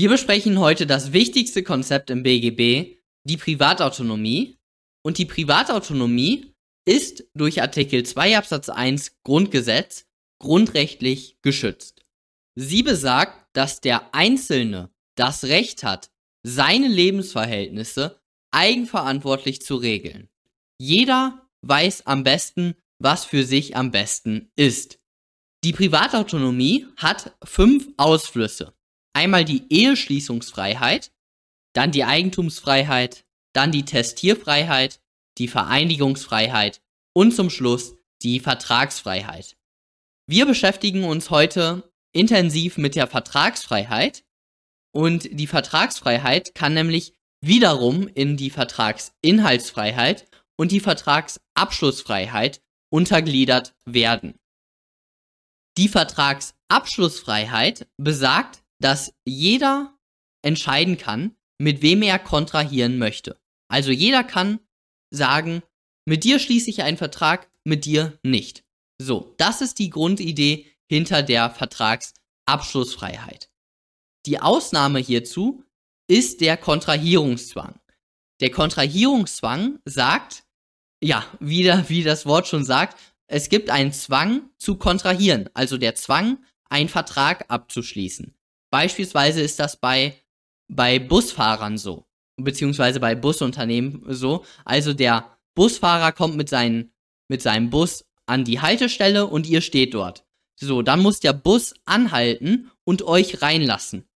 Wir 0.00 0.08
besprechen 0.08 0.58
heute 0.58 0.86
das 0.86 1.12
wichtigste 1.12 1.62
Konzept 1.62 2.08
im 2.08 2.22
BGB, 2.22 2.96
die 3.24 3.36
Privatautonomie. 3.36 4.58
Und 5.04 5.18
die 5.18 5.26
Privatautonomie 5.26 6.54
ist 6.86 7.24
durch 7.34 7.60
Artikel 7.60 8.02
2 8.02 8.38
Absatz 8.38 8.70
1 8.70 9.18
Grundgesetz 9.24 10.06
grundrechtlich 10.38 11.36
geschützt. 11.42 12.06
Sie 12.54 12.82
besagt, 12.82 13.54
dass 13.54 13.82
der 13.82 14.14
Einzelne 14.14 14.90
das 15.16 15.44
Recht 15.44 15.82
hat, 15.82 16.10
seine 16.42 16.88
Lebensverhältnisse 16.88 18.22
eigenverantwortlich 18.52 19.60
zu 19.60 19.76
regeln. 19.76 20.30
Jeder 20.78 21.46
weiß 21.60 22.06
am 22.06 22.24
besten, 22.24 22.74
was 22.98 23.26
für 23.26 23.44
sich 23.44 23.76
am 23.76 23.90
besten 23.90 24.50
ist. 24.56 24.98
Die 25.62 25.74
Privatautonomie 25.74 26.86
hat 26.96 27.36
fünf 27.44 27.86
Ausflüsse. 27.98 28.72
Einmal 29.12 29.44
die 29.44 29.64
Eheschließungsfreiheit, 29.68 31.12
dann 31.72 31.92
die 31.92 32.04
Eigentumsfreiheit, 32.04 33.24
dann 33.52 33.72
die 33.72 33.84
Testierfreiheit, 33.84 35.00
die 35.38 35.48
Vereinigungsfreiheit 35.48 36.80
und 37.12 37.34
zum 37.34 37.50
Schluss 37.50 37.96
die 38.22 38.40
Vertragsfreiheit. 38.40 39.56
Wir 40.26 40.46
beschäftigen 40.46 41.04
uns 41.04 41.30
heute 41.30 41.90
intensiv 42.12 42.76
mit 42.76 42.94
der 42.94 43.06
Vertragsfreiheit 43.06 44.24
und 44.92 45.28
die 45.32 45.46
Vertragsfreiheit 45.46 46.54
kann 46.54 46.74
nämlich 46.74 47.14
wiederum 47.40 48.06
in 48.08 48.36
die 48.36 48.50
Vertragsinhaltsfreiheit 48.50 50.28
und 50.56 50.72
die 50.72 50.80
Vertragsabschlussfreiheit 50.80 52.60
untergliedert 52.90 53.74
werden. 53.86 54.38
Die 55.78 55.88
Vertragsabschlussfreiheit 55.88 57.88
besagt, 57.96 58.59
dass 58.80 59.12
jeder 59.24 59.98
entscheiden 60.42 60.98
kann, 60.98 61.36
mit 61.58 61.82
wem 61.82 62.02
er 62.02 62.18
kontrahieren 62.18 62.98
möchte. 62.98 63.38
Also 63.68 63.90
jeder 63.90 64.24
kann 64.24 64.60
sagen, 65.10 65.62
mit 66.06 66.24
dir 66.24 66.38
schließe 66.38 66.70
ich 66.70 66.82
einen 66.82 66.96
Vertrag, 66.96 67.50
mit 67.64 67.84
dir 67.84 68.18
nicht. 68.22 68.64
So, 69.00 69.34
das 69.38 69.60
ist 69.60 69.78
die 69.78 69.90
Grundidee 69.90 70.66
hinter 70.90 71.22
der 71.22 71.50
Vertragsabschlussfreiheit. 71.50 73.48
Die 74.26 74.40
Ausnahme 74.40 74.98
hierzu 74.98 75.64
ist 76.08 76.40
der 76.40 76.56
Kontrahierungszwang. 76.56 77.78
Der 78.40 78.50
Kontrahierungszwang 78.50 79.78
sagt, 79.84 80.42
ja, 81.02 81.24
wieder 81.38 81.88
wie 81.88 82.02
das 82.02 82.26
Wort 82.26 82.48
schon 82.48 82.64
sagt, 82.64 82.98
es 83.26 83.48
gibt 83.48 83.70
einen 83.70 83.92
Zwang 83.92 84.50
zu 84.58 84.76
kontrahieren, 84.76 85.48
also 85.54 85.78
der 85.78 85.94
Zwang, 85.94 86.44
einen 86.68 86.88
Vertrag 86.88 87.44
abzuschließen. 87.48 88.34
Beispielsweise 88.70 89.40
ist 89.40 89.58
das 89.58 89.76
bei, 89.76 90.16
bei 90.68 90.98
Busfahrern 90.98 91.76
so, 91.76 92.06
beziehungsweise 92.36 93.00
bei 93.00 93.14
Busunternehmen 93.14 94.04
so. 94.08 94.44
Also 94.64 94.92
der 94.92 95.38
Busfahrer 95.54 96.12
kommt 96.12 96.36
mit, 96.36 96.48
seinen, 96.48 96.92
mit 97.28 97.42
seinem 97.42 97.70
Bus 97.70 98.04
an 98.26 98.44
die 98.44 98.60
Haltestelle 98.60 99.26
und 99.26 99.48
ihr 99.48 99.60
steht 99.60 99.94
dort. 99.94 100.24
So, 100.56 100.82
dann 100.82 101.00
muss 101.00 101.20
der 101.20 101.32
Bus 101.32 101.74
anhalten 101.84 102.70
und 102.84 103.02
euch 103.02 103.42
reinlassen. 103.42 104.08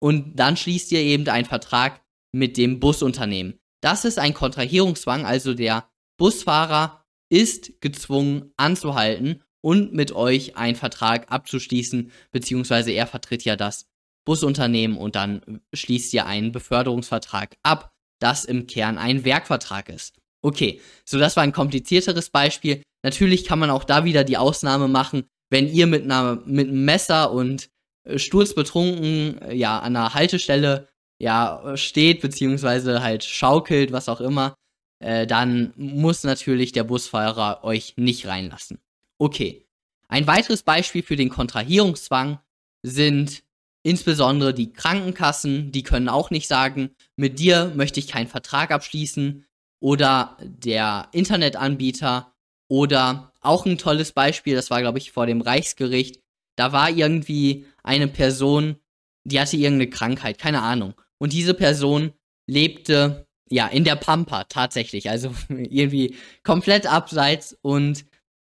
Und 0.00 0.36
dann 0.36 0.56
schließt 0.56 0.92
ihr 0.92 1.00
eben 1.00 1.26
einen 1.28 1.46
Vertrag 1.46 2.02
mit 2.32 2.56
dem 2.56 2.80
Busunternehmen. 2.80 3.60
Das 3.80 4.04
ist 4.04 4.18
ein 4.18 4.34
Kontrahierungszwang, 4.34 5.24
also 5.24 5.54
der 5.54 5.88
Busfahrer 6.18 7.04
ist 7.30 7.80
gezwungen 7.80 8.52
anzuhalten 8.56 9.42
und 9.62 9.94
mit 9.94 10.12
euch 10.12 10.56
einen 10.56 10.76
Vertrag 10.76 11.30
abzuschließen, 11.30 12.10
beziehungsweise 12.32 12.90
er 12.92 13.06
vertritt 13.06 13.44
ja 13.44 13.56
das 13.56 13.88
Busunternehmen 14.24 14.96
und 14.96 15.16
dann 15.16 15.60
schließt 15.72 16.12
ihr 16.14 16.26
einen 16.26 16.52
Beförderungsvertrag 16.52 17.56
ab, 17.62 17.92
das 18.18 18.44
im 18.44 18.66
Kern 18.66 18.98
ein 18.98 19.24
Werkvertrag 19.24 19.88
ist. 19.88 20.16
Okay, 20.42 20.80
so 21.04 21.18
das 21.18 21.36
war 21.36 21.42
ein 21.42 21.52
komplizierteres 21.52 22.30
Beispiel. 22.30 22.82
Natürlich 23.02 23.44
kann 23.44 23.58
man 23.58 23.70
auch 23.70 23.84
da 23.84 24.04
wieder 24.04 24.24
die 24.24 24.36
Ausnahme 24.36 24.88
machen, 24.88 25.24
wenn 25.50 25.68
ihr 25.68 25.86
mit 25.86 26.04
einer 26.04 26.42
mit 26.44 26.68
einem 26.68 26.84
Messer 26.84 27.30
und 27.32 27.70
äh, 28.04 28.18
sturzbetrunken 28.18 29.40
äh, 29.42 29.54
ja 29.54 29.78
an 29.78 29.96
einer 29.96 30.14
Haltestelle 30.14 30.88
ja 31.18 31.76
steht 31.76 32.20
beziehungsweise 32.20 33.02
halt 33.02 33.24
schaukelt, 33.24 33.92
was 33.92 34.08
auch 34.08 34.20
immer, 34.20 34.54
äh, 34.98 35.26
dann 35.26 35.72
muss 35.76 36.24
natürlich 36.24 36.72
der 36.72 36.84
Busfahrer 36.84 37.62
euch 37.62 37.94
nicht 37.96 38.26
reinlassen. 38.26 38.78
Okay. 39.18 39.66
Ein 40.08 40.26
weiteres 40.26 40.62
Beispiel 40.62 41.02
für 41.02 41.16
den 41.16 41.30
Kontrahierungszwang 41.30 42.38
sind 42.82 43.43
insbesondere 43.84 44.52
die 44.52 44.72
Krankenkassen, 44.72 45.70
die 45.70 45.84
können 45.84 46.08
auch 46.08 46.30
nicht 46.30 46.48
sagen, 46.48 46.90
mit 47.16 47.38
dir 47.38 47.72
möchte 47.76 48.00
ich 48.00 48.08
keinen 48.08 48.26
Vertrag 48.26 48.72
abschließen 48.72 49.44
oder 49.80 50.36
der 50.42 51.08
Internetanbieter 51.12 52.32
oder 52.68 53.32
auch 53.40 53.66
ein 53.66 53.78
tolles 53.78 54.12
Beispiel, 54.12 54.56
das 54.56 54.70
war 54.70 54.80
glaube 54.80 54.98
ich 54.98 55.12
vor 55.12 55.26
dem 55.26 55.42
Reichsgericht, 55.42 56.20
da 56.56 56.72
war 56.72 56.90
irgendwie 56.90 57.66
eine 57.82 58.08
Person, 58.08 58.76
die 59.24 59.38
hatte 59.38 59.56
irgendeine 59.56 59.90
Krankheit, 59.90 60.38
keine 60.38 60.62
Ahnung. 60.62 60.94
Und 61.18 61.32
diese 61.32 61.54
Person 61.54 62.12
lebte 62.46 63.26
ja 63.50 63.66
in 63.66 63.84
der 63.84 63.96
Pampa 63.96 64.44
tatsächlich, 64.44 65.10
also 65.10 65.34
irgendwie 65.48 66.16
komplett 66.42 66.86
abseits 66.86 67.56
und 67.60 68.06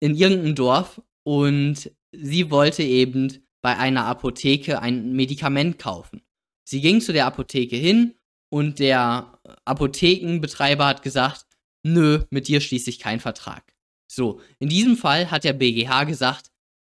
in 0.01 0.15
irgendeinem 0.15 0.55
Dorf 0.55 1.01
und 1.23 1.91
sie 2.13 2.51
wollte 2.51 2.83
eben 2.83 3.44
bei 3.65 3.79
einer 3.79 4.05
Apotheke 4.05 4.83
ein 4.83 5.15
Medikament 5.15 5.79
kaufen. 5.79 6.21
Sie 6.69 6.83
ging 6.83 7.01
zu 7.01 7.15
der 7.15 7.25
Apotheke 7.25 7.77
hin 7.77 8.13
und 8.53 8.79
der 8.79 9.39
Apothekenbetreiber 9.65 10.85
hat 10.85 11.03
gesagt, 11.03 11.47
nö, 11.83 12.21
mit 12.29 12.47
dir 12.47 12.61
schließe 12.61 12.91
ich 12.91 12.99
keinen 12.99 13.21
Vertrag. 13.21 13.75
So, 14.07 14.43
in 14.59 14.69
diesem 14.69 14.99
Fall 14.99 15.31
hat 15.31 15.45
der 15.45 15.55
BGH 15.55 16.05
gesagt, 16.05 16.51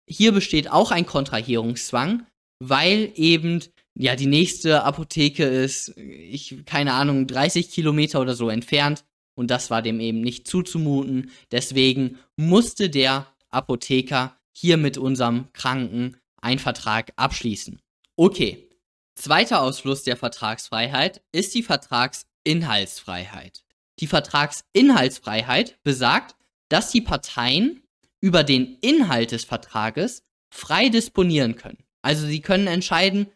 hier 0.09 0.31
besteht 0.31 0.72
auch 0.72 0.89
ein 0.89 1.06
Kontrahierungszwang, 1.06 2.25
weil 2.57 3.12
eben 3.13 3.62
ja 3.94 4.16
die 4.16 4.25
nächste 4.25 4.83
Apotheke 4.83 5.44
ist, 5.44 5.95
ich 5.95 6.66
keine 6.66 6.94
Ahnung, 6.94 7.28
30 7.28 7.69
Kilometer 7.69 8.19
oder 8.19 8.33
so 8.33 8.50
entfernt 8.50 9.06
und 9.35 9.51
das 9.51 9.69
war 9.69 9.83
dem 9.83 10.00
eben 10.00 10.22
nicht 10.22 10.47
zuzumuten. 10.47 11.29
Deswegen 11.51 12.17
musste 12.35 12.89
der 12.89 13.28
Apotheker 13.51 14.35
hier 14.51 14.78
mit 14.78 14.97
unserem 14.97 15.53
Kranken 15.53 16.17
einen 16.44 16.59
Vertrag 16.59 17.14
abschließen. 17.16 17.81
Okay. 18.16 18.70
Zweiter 19.16 19.62
Ausfluss 19.62 20.04
der 20.04 20.18
Vertragsfreiheit 20.18 21.22
ist 21.31 21.54
die 21.54 21.62
Vertragsinhaltsfreiheit. 21.62 23.64
Die 24.00 24.08
Vertragsinhaltsfreiheit 24.08 25.78
besagt, 25.84 26.36
dass 26.70 26.92
die 26.92 27.02
Parteien 27.02 27.84
über 28.22 28.44
den 28.44 28.78
Inhalt 28.81 29.31
des 29.31 29.44
Vertrages 29.44 30.24
frei 30.50 30.90
disponieren 30.90 31.56
können. 31.56 31.84
Also 32.02 32.26
sie 32.26 32.42
können 32.42 32.68
entscheiden, 32.68 33.28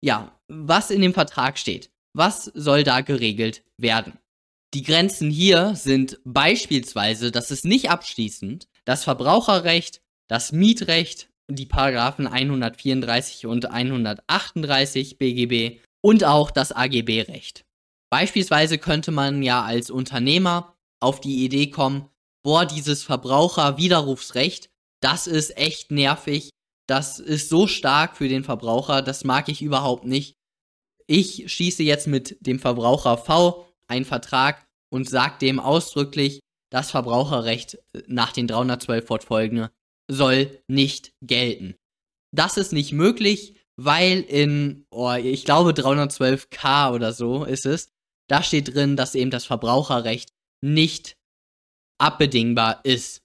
ja, 0.00 0.40
was 0.48 0.90
in 0.90 1.02
dem 1.02 1.12
Vertrag 1.12 1.58
steht. 1.58 1.90
Was 2.14 2.44
soll 2.54 2.82
da 2.82 3.02
geregelt 3.02 3.62
werden? 3.76 4.18
Die 4.72 4.82
Grenzen 4.82 5.30
hier 5.30 5.74
sind 5.74 6.18
beispielsweise, 6.24 7.30
dass 7.30 7.50
es 7.50 7.64
nicht 7.64 7.90
abschließend 7.90 8.68
das 8.84 9.04
Verbraucherrecht, 9.04 10.00
das 10.28 10.52
Mietrecht, 10.52 11.28
die 11.48 11.66
Paragraphen 11.66 12.26
134 12.26 13.46
und 13.46 13.66
138 13.66 15.18
BGB 15.18 15.80
und 16.02 16.24
auch 16.24 16.50
das 16.50 16.72
AGB-Recht. 16.72 17.64
Beispielsweise 18.10 18.78
könnte 18.78 19.10
man 19.10 19.42
ja 19.42 19.62
als 19.62 19.90
Unternehmer 19.90 20.76
auf 21.00 21.20
die 21.20 21.44
Idee 21.44 21.70
kommen, 21.70 22.08
boah, 22.42 22.64
dieses 22.64 23.02
Verbraucherwiderrufsrecht, 23.02 24.70
das 25.00 25.26
ist 25.26 25.56
echt 25.56 25.90
nervig, 25.90 26.50
das 26.88 27.18
ist 27.18 27.48
so 27.48 27.66
stark 27.66 28.16
für 28.16 28.28
den 28.28 28.44
Verbraucher, 28.44 29.02
das 29.02 29.24
mag 29.24 29.48
ich 29.48 29.62
überhaupt 29.62 30.04
nicht. 30.04 30.36
Ich 31.06 31.52
schließe 31.52 31.82
jetzt 31.82 32.06
mit 32.06 32.36
dem 32.40 32.58
Verbraucher 32.58 33.18
V 33.18 33.66
einen 33.88 34.04
Vertrag 34.04 34.64
und 34.90 35.08
sage 35.08 35.38
dem 35.40 35.60
ausdrücklich, 35.60 36.40
das 36.70 36.90
Verbraucherrecht 36.90 37.78
nach 38.06 38.32
den 38.32 38.46
312 38.48 39.06
fortfolgende 39.06 39.70
soll 40.08 40.62
nicht 40.68 41.12
gelten. 41.22 41.76
Das 42.34 42.56
ist 42.56 42.72
nicht 42.72 42.92
möglich, 42.92 43.54
weil 43.76 44.20
in, 44.20 44.86
oh, 44.90 45.12
ich 45.12 45.44
glaube 45.44 45.72
312k 45.72 46.92
oder 46.92 47.12
so 47.12 47.44
ist 47.44 47.66
es, 47.66 47.90
da 48.28 48.42
steht 48.42 48.74
drin, 48.74 48.96
dass 48.96 49.14
eben 49.14 49.30
das 49.30 49.44
Verbraucherrecht 49.44 50.32
nicht 50.62 51.16
abbedingbar 51.98 52.80
ist. 52.84 53.22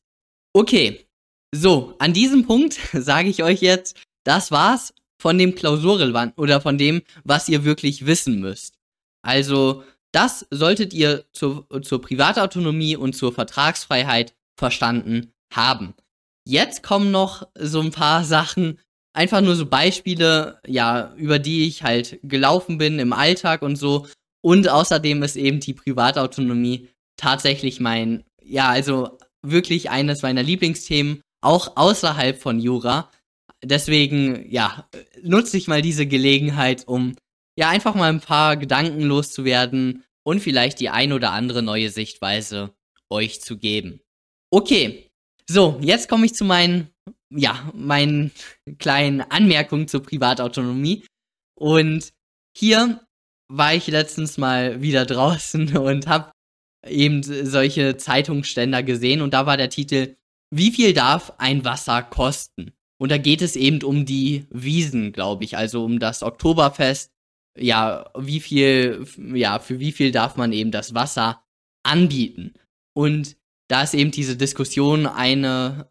Okay, 0.54 1.06
so, 1.54 1.96
an 2.00 2.14
diesem 2.14 2.46
Punkt 2.46 2.80
sage 2.94 3.30
ich 3.30 3.44
euch 3.44 3.62
jetzt, 3.62 3.98
das 4.24 4.52
war's 4.52 4.94
von 5.22 5.38
dem 5.38 5.56
Klausurrelevant 5.56 6.38
oder 6.38 6.62
von 6.62 6.78
dem, 6.78 7.02
was 7.24 7.50
ihr 7.50 7.64
wirklich 7.64 8.06
wissen 8.06 8.40
müsst. 8.40 8.78
Also, 9.24 9.84
das 10.14 10.46
solltet 10.50 10.94
ihr 10.94 11.26
zur, 11.32 11.68
zur 11.84 12.02
Privatautonomie 12.02 12.96
und 12.96 13.16
zur 13.16 13.32
Vertragsfreiheit 13.34 14.36
verstanden 14.58 15.32
haben. 15.54 15.94
Jetzt 16.48 16.84
kommen 16.84 17.12
noch 17.12 17.48
so 17.56 17.82
ein 17.82 17.92
paar 17.92 18.24
Sachen, 18.24 18.80
einfach 19.14 19.42
nur 19.42 19.56
so 19.56 19.66
Beispiele, 19.66 20.60
ja, 20.66 21.14
über 21.16 21.40
die 21.40 21.68
ich 21.68 21.84
halt 21.84 22.20
gelaufen 22.24 22.78
bin 22.78 23.00
im 23.00 23.14
Alltag 23.14 23.62
und 23.62 23.76
so. 23.76 24.08
Und 24.44 24.70
außerdem 24.70 25.22
ist 25.24 25.36
eben 25.36 25.60
die 25.60 25.74
Privatautonomie 25.74 26.90
tatsächlich 27.18 27.80
mein, 27.80 28.24
ja, 28.44 28.70
also 28.70 29.18
wirklich 29.46 29.90
eines 29.90 30.22
meiner 30.22 30.44
Lieblingsthemen, 30.44 31.22
auch 31.44 31.76
außerhalb 31.78 32.40
von 32.40 32.60
Jura. 32.60 33.12
Deswegen, 33.64 34.50
ja, 34.52 34.88
nutze 35.22 35.58
ich 35.58 35.68
mal 35.68 35.82
diese 35.82 36.08
Gelegenheit, 36.08 36.88
um 36.88 37.16
ja 37.58 37.70
einfach 37.70 37.94
mal 37.94 38.10
ein 38.10 38.22
paar 38.22 38.58
Gedanken 38.58 39.02
loszuwerden 39.02 40.04
und 40.24 40.40
vielleicht 40.40 40.80
die 40.80 40.90
ein 40.90 41.14
oder 41.14 41.32
andere 41.32 41.62
neue 41.62 41.90
Sichtweise 41.90 42.74
euch 43.10 43.42
zu 43.42 43.58
geben. 43.58 44.02
Okay, 44.52 45.11
so, 45.52 45.78
jetzt 45.82 46.08
komme 46.10 46.26
ich 46.26 46.34
zu 46.34 46.46
meinen, 46.46 46.90
ja, 47.30 47.72
meinen 47.74 48.32
kleinen 48.80 49.22
Anmerkungen 49.22 49.88
zur 49.88 50.04
Privatautonomie. 50.04 51.06
Und 51.56 52.12
hier 52.58 53.02
war 53.48 53.74
ich 53.74 53.88
letztens 53.88 54.38
mal 54.38 54.82
wieder 54.82 55.06
draußen 55.14 55.78
und 55.78 56.08
habe 56.08 56.32
eben 56.88 57.22
solche 57.24 57.98
Zeitungsständer 57.98 58.82
gesehen 58.82 59.22
und 59.22 59.34
da 59.34 59.46
war 59.46 59.56
der 59.58 59.70
Titel 59.70 60.16
Wie 60.50 60.72
viel 60.72 60.94
darf 60.94 61.34
ein 61.38 61.64
Wasser 61.64 62.02
kosten? 62.02 62.72
Und 62.98 63.12
da 63.12 63.18
geht 63.18 63.42
es 63.42 63.56
eben 63.56 63.84
um 63.84 64.06
die 64.06 64.46
Wiesen, 64.52 65.12
glaube 65.12 65.44
ich, 65.44 65.58
also 65.58 65.84
um 65.84 66.00
das 66.00 66.24
Oktoberfest. 66.24 67.12
Ja, 67.58 68.10
wie 68.18 68.40
viel, 68.40 69.06
ja, 69.34 69.60
für 69.60 69.80
wie 69.80 69.92
viel 69.92 70.12
darf 70.12 70.36
man 70.38 70.54
eben 70.54 70.72
das 70.72 70.94
Wasser 70.94 71.44
anbieten? 71.84 72.54
Und 72.94 73.38
da 73.72 73.84
ist 73.84 73.94
eben 73.94 74.12
diese 74.12 74.36
Diskussion, 74.36 75.08
eine, 75.08 75.90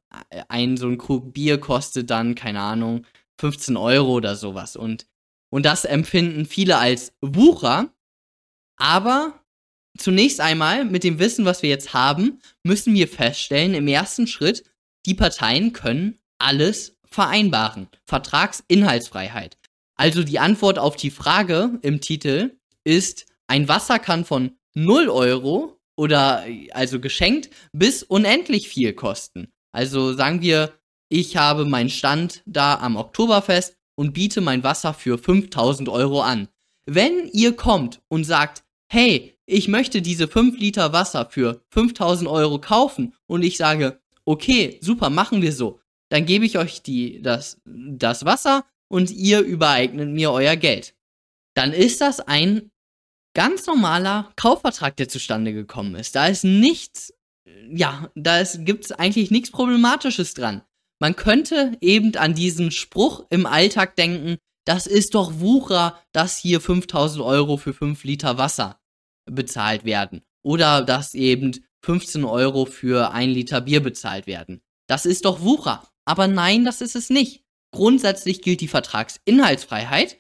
ein 0.49 0.77
so 0.77 0.87
ein 0.87 0.99
Krug 0.99 1.33
Bier 1.33 1.59
kostet 1.59 2.11
dann, 2.11 2.35
keine 2.35 2.61
Ahnung, 2.61 3.07
15 3.39 3.79
Euro 3.79 4.13
oder 4.13 4.37
sowas. 4.37 4.77
Und, 4.77 5.07
und 5.49 5.65
das 5.65 5.87
empfinden 5.87 6.45
viele 6.45 6.77
als 6.77 7.15
Wucher. 7.23 7.91
Aber 8.77 9.43
zunächst 9.97 10.43
einmal, 10.43 10.85
mit 10.85 11.05
dem 11.05 11.19
Wissen, 11.19 11.47
was 11.47 11.63
wir 11.63 11.71
jetzt 11.71 11.95
haben, 11.95 12.41
müssen 12.65 12.93
wir 12.93 13.09
feststellen, 13.09 13.73
im 13.73 13.89
ersten 13.89 14.27
Schritt, 14.27 14.63
die 15.07 15.15
Parteien 15.15 15.73
können 15.73 16.19
alles 16.39 16.99
vereinbaren. 17.07 17.89
Vertragsinhaltsfreiheit. 18.05 19.57
Also 19.97 20.23
die 20.23 20.39
Antwort 20.39 20.79
auf 20.79 20.97
die 20.97 21.11
Frage 21.11 21.79
im 21.81 22.03
Titel 22.03 22.59
ist, 22.85 23.25
ein 23.47 23.69
Wasser 23.69 23.99
kann 23.99 24.27
von 24.27 24.59
0 24.75 25.09
Euro 25.09 25.80
oder 26.01 26.47
also 26.73 26.99
geschenkt 26.99 27.51
bis 27.75 28.03
unendlich 28.03 28.71
viel 28.71 28.95
kosten. 28.95 29.53
Also 29.71 30.15
sagen 30.15 30.41
wir, 30.41 30.73
ich 31.11 31.37
habe 31.37 31.67
meinen 31.67 31.91
Stand 31.91 32.43
da 32.47 32.77
am 32.77 32.97
Oktoberfest 32.97 33.77
und 33.97 34.15
biete 34.15 34.41
mein 34.41 34.65
Wasser 34.65 34.95
für 34.95 35.19
5000 35.19 35.91
Euro 35.91 36.23
an. 36.23 36.49
Wenn 36.87 37.29
ihr 37.35 37.55
kommt 37.55 38.01
und 38.09 38.25
sagt, 38.25 38.65
hey, 38.91 39.37
ich 39.45 39.69
möchte 39.69 40.01
diese 40.01 40.27
5 40.27 40.59
Liter 40.59 40.95
Wasser 40.95 41.29
für 41.29 41.61
5000 41.69 42.31
Euro 42.31 42.59
kaufen 42.59 43.13
und 43.27 43.43
ich 43.43 43.59
sage, 43.59 44.01
okay, 44.25 44.79
super, 44.81 45.11
machen 45.11 45.43
wir 45.43 45.53
so, 45.53 45.81
dann 46.09 46.25
gebe 46.25 46.47
ich 46.47 46.57
euch 46.57 46.81
die, 46.81 47.21
das, 47.21 47.61
das 47.67 48.25
Wasser 48.25 48.65
und 48.89 49.11
ihr 49.11 49.41
übereignet 49.41 50.09
mir 50.09 50.33
euer 50.33 50.57
Geld. 50.57 50.95
Dann 51.55 51.75
ist 51.75 52.01
das 52.01 52.21
ein 52.21 52.70
ganz 53.35 53.67
normaler 53.67 54.33
Kaufvertrag, 54.37 54.97
der 54.97 55.09
zustande 55.09 55.53
gekommen 55.53 55.95
ist. 55.95 56.15
Da 56.15 56.27
ist 56.27 56.45
nichts, 56.45 57.15
ja, 57.71 58.11
da 58.15 58.43
gibt 58.43 58.85
es 58.85 58.93
eigentlich 58.93 59.31
nichts 59.31 59.51
Problematisches 59.51 60.35
dran. 60.35 60.63
Man 61.01 61.17
könnte 61.17 61.77
eben 61.81 62.15
an 62.17 62.35
diesen 62.35 62.71
Spruch 62.71 63.25
im 63.31 63.47
Alltag 63.47 63.97
denken, 63.97 64.37
das 64.67 64.87
ist 64.87 65.15
doch 65.15 65.41
Wucher, 65.41 65.99
dass 66.13 66.37
hier 66.37 66.61
5000 66.61 67.25
Euro 67.25 67.57
für 67.57 67.73
5 67.73 68.05
Liter 68.05 68.37
Wasser 68.37 68.79
bezahlt 69.25 69.85
werden. 69.85 70.23
Oder 70.43 70.83
dass 70.83 71.15
eben 71.15 71.65
15 71.83 72.25
Euro 72.25 72.67
für 72.67 73.13
ein 73.13 73.31
Liter 73.31 73.63
Bier 73.63 73.83
bezahlt 73.83 74.27
werden. 74.27 74.61
Das 74.87 75.07
ist 75.07 75.25
doch 75.25 75.41
Wucher. 75.41 75.89
Aber 76.05 76.29
nein, 76.29 76.65
das 76.65 76.81
ist 76.81 76.97
es 76.97 77.11
nicht. 77.11 77.45
Grundsätzlich 77.73 78.43
gilt 78.43 78.61
die 78.61 78.69
Vertragsinhaltsfreiheit 78.69 80.19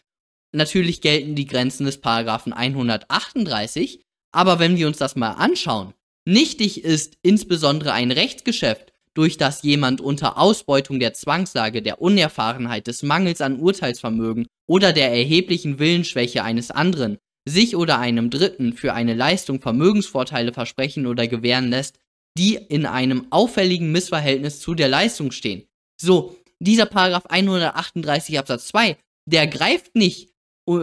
Natürlich 0.53 1.01
gelten 1.01 1.35
die 1.35 1.47
Grenzen 1.47 1.87
des 1.87 2.01
Paragraphen 2.01 2.53
138, 2.53 4.03
aber 4.33 4.59
wenn 4.59 4.77
wir 4.77 4.87
uns 4.87 4.99
das 4.99 5.17
mal 5.17 5.33
anschauen, 5.33 5.95
nichtig 6.27 6.85
ist 6.85 7.17
insbesondere 7.23 7.93
ein 7.93 8.11
Rechtsgeschäft, 8.11 8.93
durch 9.15 9.37
das 9.37 9.63
jemand 9.63 10.01
unter 10.01 10.39
Ausbeutung 10.39 11.01
der 11.01 11.15
Zwangslage, 11.15 11.83
der 11.83 12.01
Unerfahrenheit, 12.01 12.87
des 12.87 13.03
Mangels 13.03 13.41
an 13.41 13.59
Urteilsvermögen 13.59 14.47
oder 14.69 14.93
der 14.93 15.11
erheblichen 15.11 15.79
Willensschwäche 15.79 16.45
eines 16.45 16.71
anderen 16.71 17.19
sich 17.49 17.75
oder 17.75 17.99
einem 17.99 18.31
Dritten 18.31 18.73
für 18.75 18.93
eine 18.93 19.15
Leistung 19.15 19.61
Vermögensvorteile 19.61 20.53
versprechen 20.53 21.07
oder 21.07 21.27
gewähren 21.27 21.71
lässt, 21.71 21.99
die 22.39 22.55
in 22.55 22.87
einem 22.87 23.27
auffälligen 23.31 23.91
Missverhältnis 23.93 24.61
zu 24.61 24.75
der 24.75 24.89
Leistung 24.89 25.33
stehen. 25.33 25.65
So, 26.01 26.37
dieser 26.61 26.87
Paragraph 26.87 27.27
138 27.27 28.39
Absatz 28.39 28.69
2, 28.69 28.97
der 29.27 29.47
greift 29.47 29.97
nicht 29.97 30.30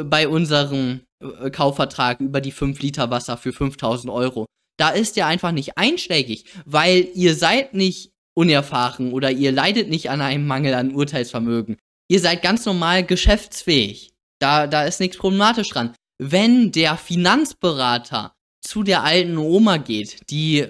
bei 0.04 0.28
unserem 0.28 1.02
äh, 1.20 1.50
Kaufvertrag 1.50 2.20
über 2.20 2.42
die 2.42 2.52
5 2.52 2.80
Liter 2.82 3.10
Wasser 3.10 3.38
für 3.38 3.54
5000 3.54 4.12
Euro. 4.12 4.46
Da 4.78 4.90
ist 4.90 5.18
er 5.18 5.28
einfach 5.28 5.52
nicht 5.52 5.78
einschlägig, 5.78 6.46
weil 6.66 7.08
ihr 7.14 7.36
seid 7.36 7.74
nicht 7.74 8.12
unerfahren 8.36 9.12
oder 9.14 9.32
ihr 9.32 9.52
leidet 9.52 9.90
nicht 9.90 10.10
an 10.10 10.22
einem 10.22 10.46
Mangel 10.46 10.76
an 10.76 10.94
Urteilsvermögen. 10.94 11.78
Ihr 12.10 12.20
seid 12.20 12.44
ganz 12.44 12.66
normal 12.66 13.04
geschäftsfähig. 13.04 14.14
Da, 14.40 14.68
da 14.68 14.84
ist 14.84 15.00
nichts 15.00 15.18
problematisch 15.18 15.70
dran. 15.70 15.96
Wenn 16.20 16.72
der 16.72 16.98
Finanzberater 16.98 18.34
zu 18.62 18.84
der 18.84 19.04
alten 19.04 19.38
Oma 19.38 19.78
geht, 19.78 20.30
die 20.30 20.64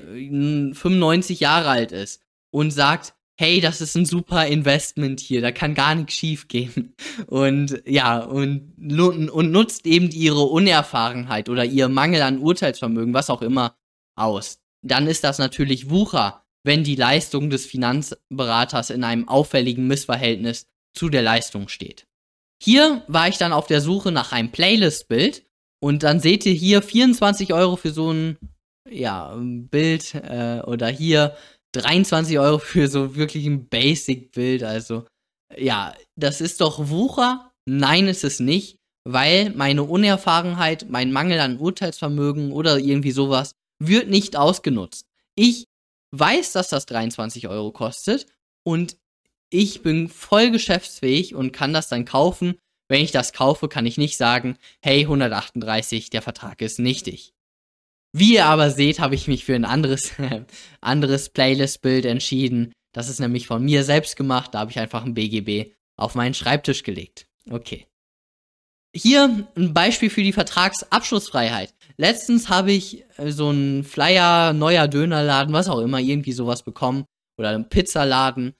95 0.73 1.41
äh, 1.41 1.43
Jahre 1.43 1.69
alt 1.69 1.91
ist 1.91 2.21
und 2.51 2.71
sagt, 2.71 3.13
hey, 3.39 3.61
das 3.61 3.81
ist 3.81 3.95
ein 3.95 4.05
super 4.05 4.47
Investment 4.47 5.19
hier, 5.19 5.41
da 5.41 5.51
kann 5.51 5.75
gar 5.75 5.93
nichts 5.95 6.15
schief 6.15 6.47
gehen. 6.47 6.93
Und 7.27 7.81
ja, 7.85 8.19
und, 8.19 8.73
und 8.79 9.51
nutzt 9.51 9.85
eben 9.85 10.09
ihre 10.11 10.43
Unerfahrenheit 10.43 11.49
oder 11.49 11.63
ihr 11.63 11.87
Mangel 11.87 12.21
an 12.21 12.39
Urteilsvermögen, 12.39 13.13
was 13.13 13.29
auch 13.29 13.41
immer, 13.41 13.75
aus. 14.15 14.59
Dann 14.83 15.07
ist 15.07 15.23
das 15.23 15.37
natürlich 15.37 15.89
Wucher, 15.89 16.43
wenn 16.63 16.83
die 16.83 16.95
Leistung 16.95 17.49
des 17.49 17.65
Finanzberaters 17.65 18.89
in 18.89 19.03
einem 19.03 19.27
auffälligen 19.27 19.87
Missverhältnis 19.87 20.67
zu 20.93 21.09
der 21.09 21.21
Leistung 21.21 21.67
steht. 21.67 22.07
Hier 22.61 23.03
war 23.07 23.27
ich 23.27 23.37
dann 23.37 23.53
auf 23.53 23.67
der 23.67 23.81
Suche 23.81 24.11
nach 24.11 24.31
einem 24.31 24.51
Playlist-Bild 24.51 25.45
und 25.79 26.03
dann 26.03 26.19
seht 26.19 26.45
ihr 26.45 26.53
hier 26.53 26.81
24 26.81 27.53
Euro 27.53 27.75
für 27.75 27.91
so 27.91 28.11
ein 28.11 28.37
ja, 28.89 29.35
Bild 29.37 30.15
äh, 30.15 30.61
oder 30.65 30.87
hier 30.87 31.35
23 31.73 32.39
Euro 32.39 32.59
für 32.59 32.87
so 32.87 33.15
wirklich 33.15 33.45
ein 33.45 33.67
Basic-Bild. 33.67 34.63
Also, 34.63 35.05
ja, 35.55 35.93
das 36.15 36.41
ist 36.41 36.61
doch 36.61 36.89
Wucher? 36.89 37.51
Nein, 37.65 38.07
ist 38.07 38.23
es 38.23 38.39
nicht, 38.39 38.77
weil 39.05 39.51
meine 39.51 39.83
Unerfahrenheit, 39.83 40.89
mein 40.89 41.11
Mangel 41.11 41.39
an 41.39 41.57
Urteilsvermögen 41.57 42.51
oder 42.51 42.77
irgendwie 42.77 43.11
sowas 43.11 43.51
wird 43.79 44.09
nicht 44.09 44.35
ausgenutzt. 44.35 45.05
Ich 45.35 45.65
weiß, 46.11 46.53
dass 46.53 46.69
das 46.69 46.85
23 46.85 47.47
Euro 47.47 47.71
kostet 47.71 48.27
und 48.65 48.97
ich 49.49 49.81
bin 49.81 50.09
voll 50.09 50.51
geschäftsfähig 50.51 51.35
und 51.35 51.51
kann 51.51 51.73
das 51.73 51.89
dann 51.89 52.05
kaufen. 52.05 52.57
Wenn 52.89 53.01
ich 53.01 53.11
das 53.11 53.33
kaufe, 53.33 53.67
kann 53.67 53.85
ich 53.85 53.97
nicht 53.97 54.17
sagen, 54.17 54.57
hey, 54.81 55.01
138, 55.01 56.09
der 56.09 56.21
Vertrag 56.21 56.61
ist 56.61 56.79
nichtig. 56.79 57.33
Wie 58.13 58.35
ihr 58.35 58.45
aber 58.45 58.71
seht, 58.71 58.99
habe 58.99 59.15
ich 59.15 59.27
mich 59.27 59.45
für 59.45 59.55
ein 59.55 59.65
anderes, 59.65 60.13
anderes 60.81 61.29
Playlist-Bild 61.29 62.05
entschieden. 62.05 62.71
Das 62.93 63.09
ist 63.09 63.19
nämlich 63.19 63.47
von 63.47 63.63
mir 63.63 63.83
selbst 63.83 64.15
gemacht. 64.15 64.53
Da 64.53 64.59
habe 64.59 64.71
ich 64.71 64.79
einfach 64.79 65.05
ein 65.05 65.13
BGB 65.13 65.73
auf 65.97 66.15
meinen 66.15 66.33
Schreibtisch 66.33 66.83
gelegt. 66.83 67.27
Okay. 67.49 67.87
Hier 68.95 69.47
ein 69.55 69.73
Beispiel 69.73 70.09
für 70.09 70.23
die 70.23 70.33
Vertragsabschlussfreiheit. 70.33 71.73
Letztens 71.97 72.49
habe 72.49 72.71
ich 72.71 73.03
äh, 73.17 73.31
so 73.31 73.49
einen 73.49 73.83
Flyer, 73.83 74.53
neuer 74.53 74.87
Dönerladen, 74.87 75.53
was 75.53 75.69
auch 75.69 75.79
immer, 75.79 75.99
irgendwie 75.99 76.31
sowas 76.31 76.63
bekommen. 76.63 77.05
Oder 77.37 77.49
einen 77.49 77.69
Pizzaladen. 77.69 78.55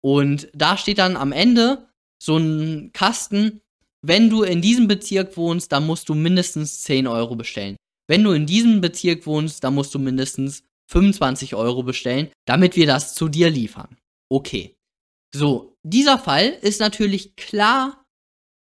Und 0.00 0.48
da 0.52 0.76
steht 0.76 0.98
dann 0.98 1.16
am 1.16 1.30
Ende 1.30 1.86
so 2.18 2.36
ein 2.36 2.90
Kasten, 2.92 3.60
wenn 4.02 4.30
du 4.30 4.42
in 4.42 4.62
diesem 4.62 4.88
Bezirk 4.88 5.36
wohnst, 5.36 5.72
dann 5.72 5.86
musst 5.86 6.08
du 6.08 6.14
mindestens 6.14 6.82
10 6.82 7.06
Euro 7.06 7.36
bestellen. 7.36 7.76
Wenn 8.08 8.22
du 8.22 8.32
in 8.32 8.46
diesem 8.46 8.80
Bezirk 8.80 9.26
wohnst, 9.26 9.64
dann 9.64 9.74
musst 9.74 9.94
du 9.94 9.98
mindestens 9.98 10.62
25 10.90 11.54
Euro 11.54 11.82
bestellen, 11.82 12.30
damit 12.44 12.76
wir 12.76 12.86
das 12.86 13.14
zu 13.14 13.28
dir 13.28 13.50
liefern. 13.50 13.96
Okay. 14.28 14.76
So, 15.34 15.76
dieser 15.82 16.18
Fall 16.18 16.48
ist 16.62 16.80
natürlich 16.80 17.36
klar 17.36 18.06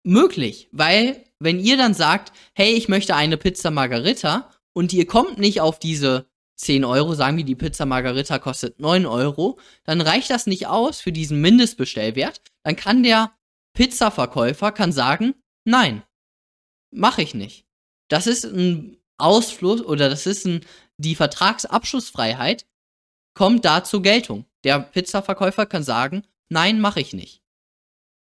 möglich, 0.05 0.69
weil 0.73 1.25
wenn 1.39 1.59
ihr 1.59 1.77
dann 1.77 1.95
sagt, 1.95 2.33
hey, 2.55 2.73
ich 2.75 2.89
möchte 2.89 3.17
eine 3.17 3.37
Pizza 3.37 3.71
Margarita 3.71 4.51
und 4.75 4.93
ihr 4.93 5.07
kommt 5.07 5.39
nicht 5.39 5.61
auf 5.61 5.79
diese 5.79 6.27
10 6.57 6.85
Euro, 6.85 7.15
sagen 7.15 7.39
wir, 7.39 7.45
die 7.45 7.55
Pizza 7.55 7.87
Margarita 7.87 8.39
kostet 8.39 8.79
9 8.79 9.07
Euro, 9.07 9.59
dann 9.85 10.03
reicht 10.03 10.31
das 10.31 10.47
nicht 10.47 10.67
aus 10.67 11.01
für 11.01 11.13
diesen 11.13 11.41
Mindestbestellwert. 11.41 12.43
Dann 12.63 12.77
kann 12.77 13.03
der 13.03 13.35
Pizzaverkäufer 13.73 14.73
kann 14.73 14.93
sagen, 14.93 15.35
nein, 15.65 16.03
mache 16.93 17.23
ich 17.23 17.35
nicht. 17.35 17.65
Das 18.09 18.27
ist 18.27 18.45
ein 18.45 19.00
Ausfluss 19.21 19.83
oder 19.83 20.09
das 20.09 20.27
ist 20.27 20.47
ein, 20.47 20.65
die 20.97 21.15
Vertragsabschlussfreiheit 21.15 22.67
kommt 23.35 23.65
da 23.65 23.85
zur 23.85 24.03
Geltung. 24.03 24.45
Der 24.65 24.81
Pizzaverkäufer 24.81 25.67
kann 25.67 25.83
sagen, 25.83 26.25
nein, 26.49 26.81
mache 26.81 27.01
ich 27.01 27.13
nicht. 27.13 27.43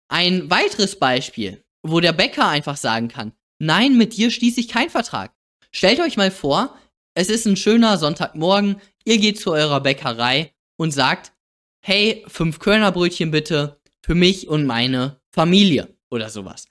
Ein 0.07 0.49
weiteres 0.49 0.97
Beispiel, 0.99 1.63
wo 1.81 1.99
der 1.99 2.13
Bäcker 2.13 2.47
einfach 2.47 2.77
sagen 2.77 3.07
kann, 3.07 3.33
nein, 3.59 3.97
mit 3.97 4.15
dir 4.15 4.31
schließe 4.31 4.59
ich 4.59 4.67
keinen 4.67 4.89
Vertrag. 4.89 5.33
Stellt 5.71 5.99
euch 5.99 6.17
mal 6.17 6.31
vor, 6.31 6.77
es 7.15 7.29
ist 7.29 7.45
ein 7.45 7.57
schöner 7.57 7.97
Sonntagmorgen, 7.97 8.79
ihr 9.05 9.17
geht 9.17 9.39
zu 9.39 9.51
eurer 9.51 9.81
Bäckerei 9.81 10.53
und 10.77 10.91
sagt, 10.91 11.33
hey, 11.81 12.23
fünf 12.27 12.59
Körnerbrötchen 12.59 13.31
bitte 13.31 13.79
für 14.01 14.15
mich 14.15 14.47
und 14.47 14.65
meine 14.65 15.19
Familie 15.31 15.95
oder 16.09 16.29
sowas. 16.29 16.67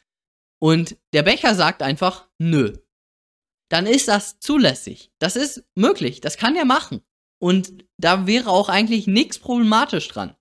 Und 0.59 0.97
der 1.13 1.23
Bäcker 1.23 1.55
sagt 1.55 1.83
einfach, 1.83 2.29
nö. 2.39 2.77
Dann 3.73 3.87
ist 3.87 4.09
das 4.09 4.39
zulässig. 4.39 5.11
Das 5.19 5.35
ist 5.35 5.65
möglich. 5.75 6.21
Das 6.21 6.37
kann 6.37 6.57
er 6.57 6.67
machen. 6.67 7.01
Und 7.39 7.73
da 7.97 8.27
wäre 8.27 8.51
auch 8.51 8.69
eigentlich 8.69 9.07
nichts 9.07 9.39
problematisch 9.39 10.09
dran. 10.09 10.37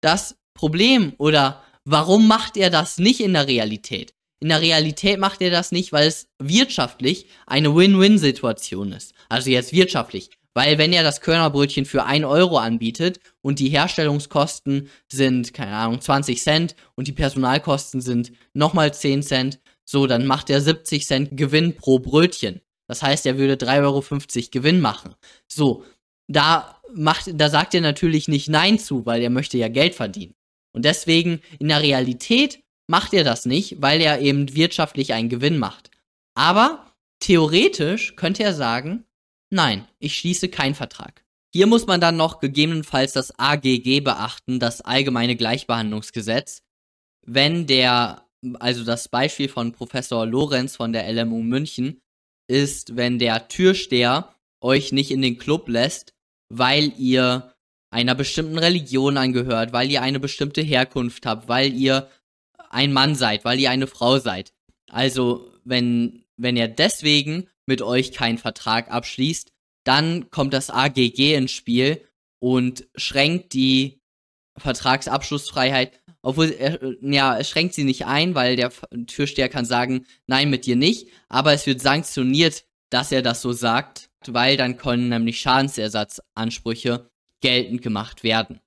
Das 0.00 0.36
Problem 0.52 1.12
oder 1.18 1.62
warum 1.84 2.26
macht 2.26 2.56
er 2.56 2.70
das 2.70 2.98
nicht 2.98 3.20
in 3.20 3.34
der 3.34 3.46
Realität? 3.46 4.14
In 4.40 4.48
der 4.48 4.60
Realität 4.60 5.20
macht 5.20 5.42
er 5.42 5.50
das 5.50 5.70
nicht, 5.70 5.92
weil 5.92 6.08
es 6.08 6.26
wirtschaftlich 6.40 7.28
eine 7.46 7.72
Win-Win-Situation 7.74 8.90
ist. 8.92 9.14
Also 9.28 9.48
jetzt 9.50 9.72
wirtschaftlich. 9.72 10.30
Weil 10.52 10.76
wenn 10.76 10.92
er 10.92 11.04
das 11.04 11.20
Körnerbrötchen 11.20 11.84
für 11.84 12.04
1 12.04 12.24
Euro 12.24 12.58
anbietet 12.58 13.20
und 13.42 13.60
die 13.60 13.68
Herstellungskosten 13.68 14.90
sind, 15.08 15.54
keine 15.54 15.76
Ahnung, 15.76 16.00
20 16.00 16.42
Cent 16.42 16.74
und 16.96 17.06
die 17.06 17.12
Personalkosten 17.12 18.00
sind 18.00 18.32
nochmal 18.54 18.92
10 18.92 19.22
Cent, 19.22 19.60
so, 19.88 20.06
dann 20.06 20.26
macht 20.26 20.50
er 20.50 20.60
70 20.60 21.06
Cent 21.06 21.36
Gewinn 21.36 21.76
pro 21.76 21.98
Brötchen. 21.98 22.60
Das 22.88 23.02
heißt, 23.02 23.24
er 23.26 23.38
würde 23.38 23.54
3,50 23.54 23.82
Euro 23.82 24.48
Gewinn 24.50 24.80
machen. 24.80 25.14
So, 25.48 25.84
da 26.28 26.80
macht, 26.94 27.30
da 27.32 27.48
sagt 27.48 27.74
er 27.74 27.80
natürlich 27.80 28.28
nicht 28.28 28.48
Nein 28.48 28.78
zu, 28.78 29.06
weil 29.06 29.22
er 29.22 29.30
möchte 29.30 29.58
ja 29.58 29.68
Geld 29.68 29.94
verdienen. 29.94 30.34
Und 30.72 30.84
deswegen 30.84 31.40
in 31.58 31.68
der 31.68 31.82
Realität 31.82 32.60
macht 32.86 33.14
er 33.14 33.24
das 33.24 33.46
nicht, 33.46 33.80
weil 33.80 34.00
er 34.00 34.20
eben 34.20 34.54
wirtschaftlich 34.54 35.12
einen 35.14 35.28
Gewinn 35.28 35.58
macht. 35.58 35.90
Aber 36.34 36.92
theoretisch 37.20 38.14
könnte 38.16 38.42
er 38.42 38.52
sagen, 38.52 39.06
Nein, 39.50 39.86
ich 39.98 40.18
schließe 40.18 40.48
keinen 40.48 40.74
Vertrag. 40.74 41.24
Hier 41.52 41.66
muss 41.66 41.86
man 41.86 42.00
dann 42.00 42.16
noch 42.16 42.40
gegebenenfalls 42.40 43.12
das 43.12 43.38
AGG 43.38 44.00
beachten, 44.00 44.58
das 44.58 44.80
Allgemeine 44.80 45.36
Gleichbehandlungsgesetz. 45.36 46.62
Wenn 47.22 47.66
der, 47.66 48.25
also 48.58 48.84
das 48.84 49.08
Beispiel 49.08 49.48
von 49.48 49.72
Professor 49.72 50.26
Lorenz 50.26 50.76
von 50.76 50.92
der 50.92 51.10
LMU 51.12 51.42
München 51.42 52.00
ist, 52.48 52.96
wenn 52.96 53.18
der 53.18 53.48
Türsteher 53.48 54.34
euch 54.60 54.92
nicht 54.92 55.10
in 55.10 55.22
den 55.22 55.38
Club 55.38 55.68
lässt, 55.68 56.14
weil 56.48 56.92
ihr 56.98 57.54
einer 57.90 58.14
bestimmten 58.14 58.58
Religion 58.58 59.16
angehört, 59.16 59.72
weil 59.72 59.90
ihr 59.90 60.02
eine 60.02 60.20
bestimmte 60.20 60.60
Herkunft 60.60 61.26
habt, 61.26 61.48
weil 61.48 61.72
ihr 61.72 62.10
ein 62.70 62.92
Mann 62.92 63.14
seid, 63.14 63.44
weil 63.44 63.58
ihr 63.58 63.70
eine 63.70 63.86
Frau 63.86 64.18
seid. 64.18 64.52
Also, 64.90 65.52
wenn, 65.64 66.24
wenn 66.36 66.56
er 66.56 66.68
deswegen 66.68 67.48
mit 67.66 67.82
euch 67.82 68.12
keinen 68.12 68.38
Vertrag 68.38 68.90
abschließt, 68.90 69.52
dann 69.84 70.30
kommt 70.30 70.52
das 70.52 70.70
AGG 70.70 71.34
ins 71.34 71.52
Spiel 71.52 72.02
und 72.40 72.86
schränkt 72.96 73.54
die 73.54 74.00
Vertragsabschlussfreiheit, 74.58 76.00
obwohl 76.26 76.50
er, 76.50 76.78
ja, 77.00 77.38
es 77.38 77.48
schränkt 77.48 77.74
sie 77.74 77.84
nicht 77.84 78.06
ein, 78.06 78.34
weil 78.34 78.56
der 78.56 78.72
Türsteher 79.06 79.48
kann 79.48 79.64
sagen, 79.64 80.06
nein, 80.26 80.50
mit 80.50 80.66
dir 80.66 80.76
nicht, 80.76 81.08
aber 81.28 81.52
es 81.52 81.66
wird 81.66 81.80
sanktioniert, 81.80 82.64
dass 82.90 83.12
er 83.12 83.22
das 83.22 83.42
so 83.42 83.52
sagt, 83.52 84.10
weil 84.26 84.56
dann 84.56 84.76
können 84.76 85.08
nämlich 85.08 85.40
Schadensersatzansprüche 85.40 87.10
geltend 87.40 87.82
gemacht 87.82 88.22
werden. 88.22 88.60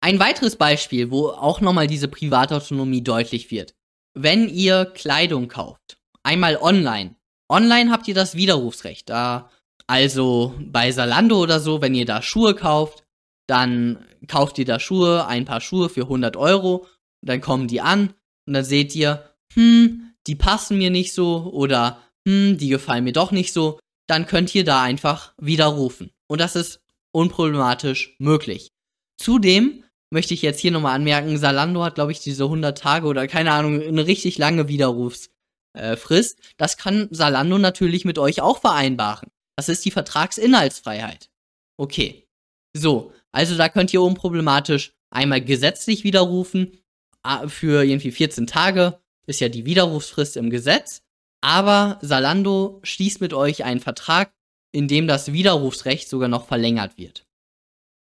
Ein 0.00 0.18
weiteres 0.18 0.56
Beispiel, 0.56 1.10
wo 1.10 1.28
auch 1.28 1.60
nochmal 1.60 1.86
diese 1.86 2.08
Privatautonomie 2.08 3.02
deutlich 3.02 3.50
wird. 3.50 3.74
Wenn 4.14 4.48
ihr 4.48 4.84
Kleidung 4.84 5.48
kauft, 5.48 5.98
einmal 6.22 6.56
online, 6.56 7.16
Online 7.48 7.90
habt 7.90 8.08
ihr 8.08 8.14
das 8.14 8.34
Widerrufsrecht. 8.34 9.10
Da, 9.10 9.50
also 9.86 10.54
bei 10.58 10.90
Salando 10.92 11.40
oder 11.40 11.60
so, 11.60 11.82
wenn 11.82 11.94
ihr 11.94 12.06
da 12.06 12.22
Schuhe 12.22 12.54
kauft, 12.54 13.04
dann 13.46 14.04
kauft 14.28 14.58
ihr 14.58 14.64
da 14.64 14.80
Schuhe, 14.80 15.26
ein 15.26 15.44
paar 15.44 15.60
Schuhe 15.60 15.88
für 15.88 16.02
100 16.02 16.36
Euro, 16.36 16.86
dann 17.28 17.40
kommen 17.40 17.68
die 17.68 17.80
an 17.80 18.14
und 18.46 18.54
dann 18.54 18.64
seht 18.64 18.94
ihr, 18.94 19.30
hm, 19.54 20.14
die 20.26 20.36
passen 20.36 20.78
mir 20.78 20.90
nicht 20.90 21.12
so 21.12 21.50
oder 21.52 22.02
hm, 22.26 22.58
die 22.58 22.68
gefallen 22.68 23.04
mir 23.04 23.12
doch 23.12 23.30
nicht 23.30 23.52
so, 23.52 23.78
dann 24.06 24.26
könnt 24.26 24.54
ihr 24.54 24.64
da 24.64 24.82
einfach 24.82 25.34
widerrufen. 25.38 26.10
Und 26.26 26.40
das 26.40 26.56
ist 26.56 26.80
unproblematisch 27.12 28.16
möglich. 28.18 28.72
Zudem 29.16 29.84
möchte 30.10 30.34
ich 30.34 30.42
jetzt 30.42 30.60
hier 30.60 30.70
nochmal 30.70 30.94
anmerken, 30.94 31.38
Salando 31.38 31.82
hat, 31.82 31.96
glaube 31.96 32.12
ich, 32.12 32.20
diese 32.20 32.44
100 32.44 32.76
Tage 32.76 33.06
oder 33.06 33.26
keine 33.26 33.52
Ahnung, 33.52 33.80
eine 33.80 34.06
richtig 34.06 34.38
lange 34.38 34.68
Widerrufs 34.68 35.30
äh, 35.74 35.96
das 36.56 36.76
kann 36.76 37.08
Salando 37.10 37.58
natürlich 37.58 38.04
mit 38.04 38.18
euch 38.18 38.40
auch 38.40 38.60
vereinbaren. 38.60 39.28
Das 39.56 39.68
ist 39.68 39.84
die 39.84 39.90
Vertragsinhaltsfreiheit. 39.90 41.30
Okay. 41.76 42.26
So, 42.76 43.12
also 43.32 43.56
da 43.56 43.68
könnt 43.68 43.92
ihr 43.92 44.02
unproblematisch 44.02 44.94
einmal 45.10 45.40
gesetzlich 45.40 46.04
widerrufen 46.04 46.78
für 47.46 47.84
irgendwie 47.84 48.10
14 48.10 48.46
Tage, 48.46 48.98
ist 49.26 49.40
ja 49.40 49.48
die 49.48 49.64
Widerrufsfrist 49.64 50.36
im 50.36 50.50
Gesetz, 50.50 51.02
aber 51.40 51.98
Salando 52.02 52.80
schließt 52.82 53.20
mit 53.20 53.32
euch 53.32 53.64
einen 53.64 53.80
Vertrag, 53.80 54.32
in 54.72 54.88
dem 54.88 55.06
das 55.06 55.32
Widerrufsrecht 55.32 56.08
sogar 56.08 56.28
noch 56.28 56.46
verlängert 56.46 56.98
wird. 56.98 57.24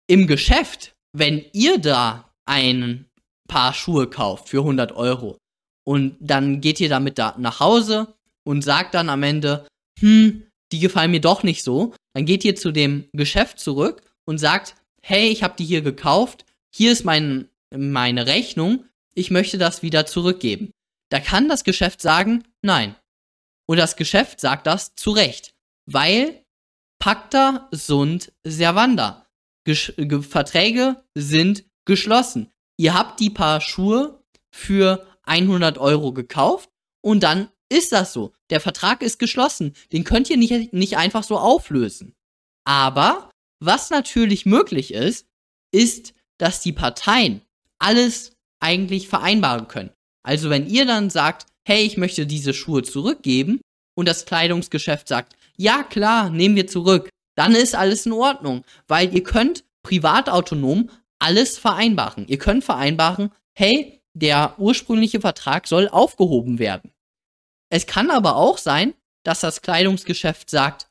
Im 0.07 0.27
Geschäft, 0.27 0.95
wenn 1.13 1.45
ihr 1.53 1.79
da 1.79 2.31
ein 2.45 3.05
paar 3.47 3.73
Schuhe 3.73 4.07
kauft 4.07 4.49
für 4.49 4.59
100 4.59 4.91
Euro, 4.93 5.37
und 5.89 6.17
dann 6.19 6.61
geht 6.61 6.79
ihr 6.79 6.89
damit 6.89 7.17
da 7.17 7.33
nach 7.39 7.59
Hause 7.59 8.13
und 8.43 8.63
sagt 8.63 8.93
dann 8.93 9.09
am 9.09 9.23
Ende, 9.23 9.65
hm, 9.99 10.43
die 10.71 10.79
gefallen 10.79 11.09
mir 11.09 11.19
doch 11.19 11.41
nicht 11.41 11.63
so. 11.63 11.95
Dann 12.13 12.25
geht 12.25 12.45
ihr 12.45 12.55
zu 12.55 12.71
dem 12.71 13.05
Geschäft 13.11 13.59
zurück 13.59 14.03
und 14.25 14.37
sagt, 14.37 14.75
hey, 15.01 15.29
ich 15.29 15.41
habe 15.41 15.55
die 15.57 15.65
hier 15.65 15.81
gekauft, 15.81 16.45
hier 16.71 16.91
ist 16.91 17.05
mein, 17.05 17.49
meine 17.75 18.27
Rechnung, 18.27 18.85
ich 19.15 19.31
möchte 19.31 19.57
das 19.57 19.81
wieder 19.81 20.05
zurückgeben. 20.05 20.71
Da 21.09 21.19
kann 21.19 21.49
das 21.49 21.63
Geschäft 21.63 22.01
sagen, 22.01 22.43
nein. 22.61 22.95
Und 23.67 23.77
das 23.77 23.95
Geschäft 23.95 24.39
sagt 24.39 24.67
das 24.67 24.95
zu 24.95 25.11
Recht, 25.11 25.53
weil 25.85 26.43
Pacta 26.99 27.67
sunt 27.71 28.31
servanda. 28.43 29.27
Gesch 29.65 29.93
Verträge 30.21 31.03
sind 31.15 31.65
geschlossen. 31.85 32.51
Ihr 32.77 32.93
habt 32.93 33.19
die 33.19 33.29
paar 33.29 33.61
Schuhe 33.61 34.23
für 34.51 35.05
100 35.23 35.77
Euro 35.77 36.13
gekauft 36.13 36.69
und 37.01 37.23
dann 37.23 37.49
ist 37.71 37.91
das 37.91 38.13
so. 38.13 38.33
Der 38.49 38.59
Vertrag 38.59 39.01
ist 39.01 39.19
geschlossen. 39.19 39.73
Den 39.91 40.03
könnt 40.03 40.29
ihr 40.29 40.37
nicht, 40.37 40.73
nicht 40.73 40.97
einfach 40.97 41.23
so 41.23 41.37
auflösen. 41.37 42.15
Aber 42.65 43.29
was 43.59 43.89
natürlich 43.89 44.45
möglich 44.45 44.93
ist, 44.93 45.27
ist, 45.71 46.13
dass 46.37 46.61
die 46.61 46.73
Parteien 46.73 47.41
alles 47.77 48.35
eigentlich 48.59 49.07
vereinbaren 49.07 49.67
können. 49.67 49.91
Also 50.23 50.49
wenn 50.49 50.67
ihr 50.67 50.85
dann 50.85 51.09
sagt, 51.09 51.45
hey, 51.67 51.83
ich 51.83 51.97
möchte 51.97 52.25
diese 52.25 52.53
Schuhe 52.53 52.83
zurückgeben 52.83 53.61
und 53.95 54.07
das 54.07 54.25
Kleidungsgeschäft 54.25 55.07
sagt, 55.07 55.35
ja 55.57 55.83
klar, 55.83 56.29
nehmen 56.29 56.55
wir 56.55 56.67
zurück, 56.67 57.09
dann 57.35 57.55
ist 57.55 57.75
alles 57.75 58.05
in 58.05 58.13
Ordnung, 58.13 58.63
weil 58.87 59.13
ihr 59.13 59.23
könnt 59.23 59.63
privatautonom 59.83 60.89
alles 61.19 61.57
vereinbaren. 61.57 62.27
Ihr 62.27 62.37
könnt 62.37 62.63
vereinbaren, 62.63 63.31
hey, 63.55 64.01
der 64.13 64.55
ursprüngliche 64.57 65.21
Vertrag 65.21 65.67
soll 65.67 65.87
aufgehoben 65.87 66.59
werden. 66.59 66.91
Es 67.69 67.85
kann 67.85 68.09
aber 68.09 68.35
auch 68.35 68.57
sein, 68.57 68.93
dass 69.23 69.41
das 69.41 69.61
Kleidungsgeschäft 69.61 70.49
sagt, 70.49 70.87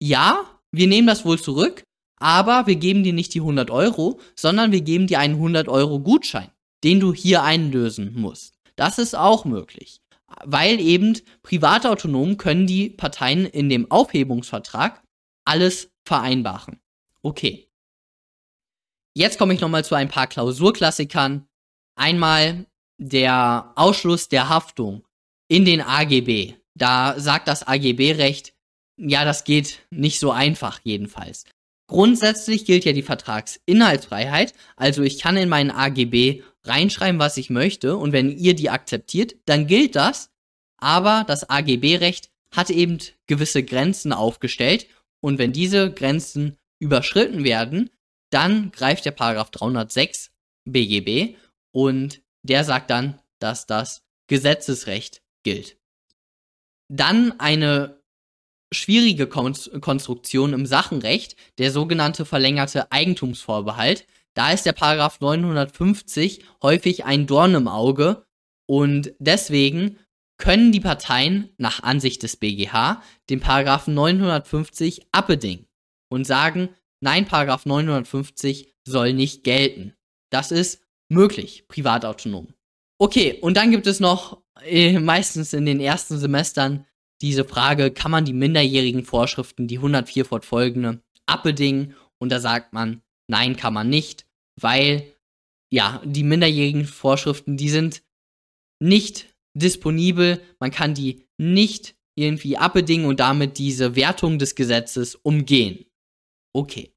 ja, 0.00 0.44
wir 0.70 0.86
nehmen 0.86 1.06
das 1.06 1.24
wohl 1.24 1.38
zurück, 1.38 1.84
aber 2.18 2.66
wir 2.66 2.76
geben 2.76 3.04
dir 3.04 3.12
nicht 3.12 3.34
die 3.34 3.40
100 3.40 3.70
Euro, 3.70 4.20
sondern 4.36 4.72
wir 4.72 4.80
geben 4.80 5.06
dir 5.06 5.18
einen 5.18 5.34
100 5.34 5.68
Euro 5.68 6.00
Gutschein, 6.00 6.50
den 6.84 7.00
du 7.00 7.12
hier 7.12 7.42
einlösen 7.42 8.14
musst. 8.14 8.54
Das 8.76 8.98
ist 8.98 9.14
auch 9.14 9.44
möglich. 9.44 10.00
Weil 10.44 10.80
eben 10.80 11.18
Privatautonomen 11.42 12.38
können 12.38 12.66
die 12.66 12.90
Parteien 12.90 13.44
in 13.44 13.68
dem 13.68 13.90
Aufhebungsvertrag 13.90 15.02
alles 15.44 15.90
vereinbaren. 16.04 16.80
Okay. 17.22 17.68
Jetzt 19.14 19.38
komme 19.38 19.52
ich 19.54 19.60
nochmal 19.60 19.84
zu 19.84 19.94
ein 19.94 20.08
paar 20.08 20.26
Klausurklassikern. 20.26 21.46
Einmal 21.96 22.66
der 22.98 23.72
Ausschluss 23.76 24.28
der 24.28 24.48
Haftung 24.48 25.06
in 25.48 25.64
den 25.64 25.82
AGB. 25.82 26.54
Da 26.74 27.20
sagt 27.20 27.48
das 27.48 27.66
AGB-Recht, 27.66 28.54
ja, 28.96 29.24
das 29.24 29.44
geht 29.44 29.86
nicht 29.90 30.18
so 30.18 30.30
einfach 30.30 30.80
jedenfalls. 30.82 31.44
Grundsätzlich 31.88 32.64
gilt 32.64 32.84
ja 32.86 32.92
die 32.92 33.02
Vertragsinhaltsfreiheit, 33.02 34.54
also 34.76 35.02
ich 35.02 35.18
kann 35.18 35.36
in 35.36 35.50
meinen 35.50 35.70
AGB 35.70 36.42
reinschreiben, 36.64 37.18
was 37.18 37.36
ich 37.36 37.50
möchte. 37.50 37.96
Und 37.96 38.12
wenn 38.12 38.36
ihr 38.36 38.54
die 38.54 38.70
akzeptiert, 38.70 39.36
dann 39.46 39.66
gilt 39.66 39.96
das. 39.96 40.30
Aber 40.78 41.24
das 41.26 41.48
AGB-Recht 41.48 42.30
hat 42.50 42.70
eben 42.70 42.98
gewisse 43.26 43.62
Grenzen 43.62 44.12
aufgestellt. 44.12 44.86
Und 45.20 45.38
wenn 45.38 45.52
diese 45.52 45.92
Grenzen 45.92 46.58
überschritten 46.80 47.44
werden, 47.44 47.90
dann 48.30 48.72
greift 48.72 49.04
der 49.04 49.12
Paragraph 49.12 49.50
306 49.50 50.30
BGB 50.64 51.36
und 51.72 52.22
der 52.42 52.64
sagt 52.64 52.90
dann, 52.90 53.20
dass 53.38 53.66
das 53.66 54.02
Gesetzesrecht 54.28 55.22
gilt. 55.44 55.76
Dann 56.88 57.38
eine 57.40 58.02
schwierige 58.72 59.26
Konstruktion 59.26 60.52
im 60.52 60.66
Sachenrecht, 60.66 61.36
der 61.58 61.70
sogenannte 61.70 62.24
verlängerte 62.24 62.90
Eigentumsvorbehalt. 62.90 64.06
Da 64.34 64.52
ist 64.52 64.64
der 64.64 64.72
Paragraph 64.72 65.20
950 65.20 66.44
häufig 66.62 67.04
ein 67.04 67.26
Dorn 67.26 67.54
im 67.54 67.68
Auge 67.68 68.26
und 68.66 69.12
deswegen 69.18 69.98
können 70.38 70.72
die 70.72 70.80
Parteien 70.80 71.50
nach 71.58 71.82
Ansicht 71.82 72.22
des 72.22 72.36
BGH 72.36 73.02
den 73.30 73.40
Paragraphen 73.40 73.94
950 73.94 75.06
abbedingen 75.12 75.66
und 76.10 76.26
sagen, 76.26 76.70
nein, 77.00 77.26
Paragraph 77.26 77.66
950 77.66 78.74
soll 78.86 79.12
nicht 79.12 79.44
gelten. 79.44 79.94
Das 80.30 80.50
ist 80.50 80.82
möglich, 81.08 81.68
privatautonom. 81.68 82.54
Okay, 82.98 83.38
und 83.40 83.56
dann 83.56 83.70
gibt 83.70 83.86
es 83.86 84.00
noch 84.00 84.42
äh, 84.64 84.98
meistens 84.98 85.52
in 85.52 85.66
den 85.66 85.80
ersten 85.80 86.18
Semestern 86.18 86.86
diese 87.20 87.44
Frage, 87.44 87.92
kann 87.92 88.10
man 88.10 88.24
die 88.24 88.32
minderjährigen 88.32 89.04
Vorschriften, 89.04 89.68
die 89.68 89.76
104 89.76 90.24
fortfolgende, 90.24 91.02
abbedingen? 91.26 91.94
Und 92.18 92.32
da 92.32 92.40
sagt 92.40 92.72
man, 92.72 93.02
nein, 93.32 93.56
kann 93.56 93.72
man 93.74 93.88
nicht, 93.88 94.26
weil 94.60 95.16
ja, 95.72 96.02
die 96.04 96.22
minderjährigen 96.22 96.84
Vorschriften, 96.84 97.56
die 97.56 97.70
sind 97.70 98.02
nicht 98.78 99.34
disponibel, 99.54 100.40
man 100.60 100.70
kann 100.70 100.92
die 100.94 101.26
nicht 101.38 101.96
irgendwie 102.14 102.58
abbedingen 102.58 103.06
und 103.06 103.20
damit 103.20 103.56
diese 103.56 103.96
Wertung 103.96 104.38
des 104.38 104.54
Gesetzes 104.54 105.14
umgehen. 105.14 105.86
Okay. 106.54 106.92